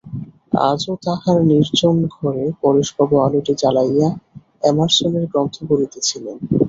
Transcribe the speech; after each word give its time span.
আজও 0.69 0.93
তাঁহার 1.03 1.37
নির্জন 1.49 1.95
ঘরে 2.15 2.43
পরেশবাবু 2.61 3.15
আলোটি 3.25 3.53
জ্বালাইয়া 3.61 4.09
এমার্সনের 4.63 5.25
গ্রন্থ 5.31 5.55
পড়িতেছিলেন। 5.69 6.37